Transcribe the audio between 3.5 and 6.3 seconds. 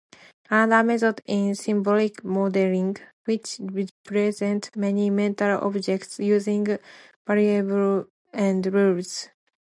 represents many mental objects